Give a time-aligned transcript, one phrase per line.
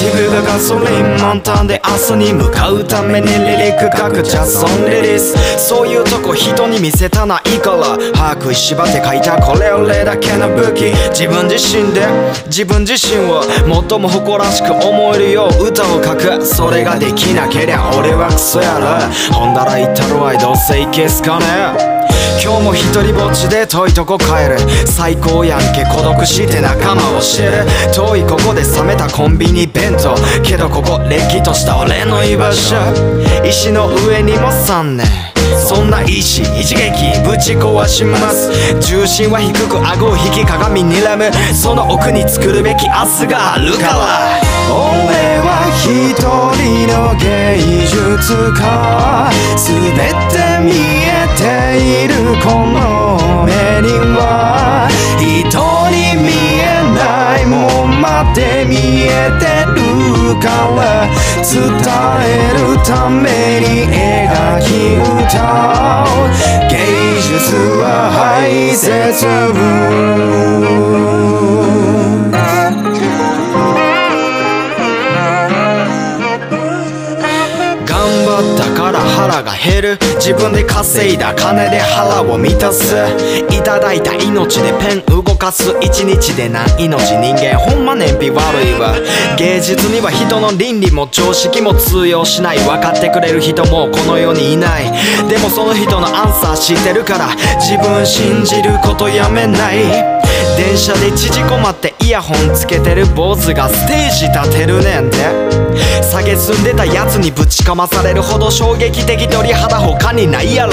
[0.00, 5.34] ガソリン満タンで明日に向かうためにリリック書くジャソンリリース。
[5.58, 7.98] そういうとこ人に見せたないから。
[8.12, 10.92] 把握しばって書いたこれ俺だけの武器。
[11.10, 12.06] 自分自身で。
[12.46, 16.46] 自分自身を最も誇らしく思えるよう歌を書く。
[16.46, 19.34] それができなけりゃ俺はクソやろ。
[19.34, 21.97] ほんだら言ったるわいどうせいけすかね。
[22.42, 24.58] 今日も一人ぼっちで遠いとこ帰る。
[24.86, 27.66] 最高やんけ孤独して仲間を知る。
[27.92, 30.14] 遠いここで冷めたコンビニ弁当。
[30.42, 32.76] けどここれっきとした俺の居場所。
[33.44, 35.06] 石の上にも3年。
[35.56, 38.50] そんな石一撃ぶち壊します。
[38.80, 41.30] 重心は低く顎を引き鏡にらむ。
[41.54, 42.92] その奥に作るべき明
[43.26, 44.40] 日があるから。
[44.70, 49.30] 俺は一人の芸術家。
[49.56, 49.94] 全
[50.28, 50.97] て見えている
[52.48, 55.26] の目には人
[55.90, 56.28] に見
[56.60, 56.62] え
[56.94, 59.78] ないもんまで見えてる
[60.40, 61.08] から
[61.42, 61.56] 伝
[62.24, 64.66] えるために描き
[65.24, 66.28] 歌う
[66.70, 66.74] 芸
[67.20, 69.56] 術は排泄部
[77.86, 82.94] 頑張ったから腹が減る自分で稼いだ金で腹を満たす。
[83.50, 85.74] いただいた命でペン動かす。
[85.80, 88.94] 一日で何命人間ほんま燃費悪いわ
[89.36, 94.84] 芸術には人の倫理も常識も通用しない分かってくれる人もこの世にいない
[95.28, 97.28] でもその人のアンサー知ってるから
[97.60, 100.18] 自分信じることやめない。
[100.56, 105.16] 電車で縮こまってイヤホンつけてる坊主がステージ立てるねんて
[106.02, 110.72] 下げすんでたやつにぶちかまされるほど衝撃的鳥肌他にないやろ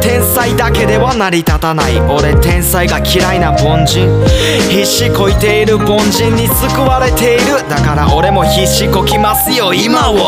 [0.00, 2.00] 天才だけでは成り立たない。
[2.00, 4.08] 俺天才が嫌いな凡人。
[4.68, 7.68] 必死こいている凡人に救われている。
[7.68, 10.20] だから俺も必死こきますよ今を俺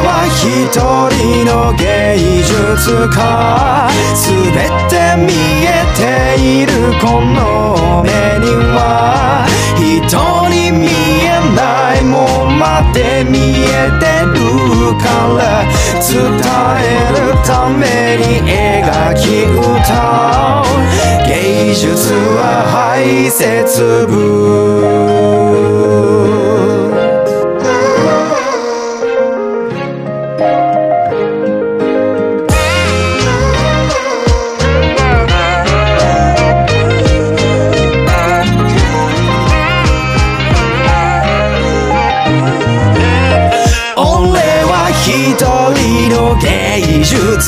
[0.00, 3.90] は一人の芸術家。
[4.14, 4.52] 全
[4.88, 5.32] て見
[5.64, 9.46] えているこの目には。
[9.76, 14.71] 人に見えないもんまで見えてる。
[16.12, 20.68] 伝えるために描き歌う。
[21.26, 24.10] 芸術は排泄部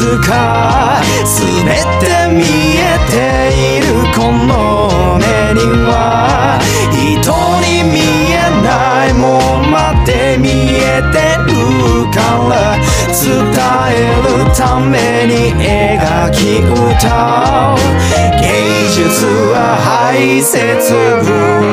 [0.00, 1.36] 芸術家全
[2.00, 2.40] て見
[2.78, 3.12] えて
[3.52, 6.58] いるこの目には
[6.90, 7.30] 人
[7.60, 8.00] に見
[8.32, 8.34] え
[8.64, 9.20] ないも
[9.60, 11.50] んまで見えてる
[12.10, 12.18] か
[12.48, 12.78] ら
[13.12, 13.28] 伝
[13.92, 17.78] えるために描き歌う。
[18.40, 20.50] 芸術は排泄
[21.22, 21.69] 部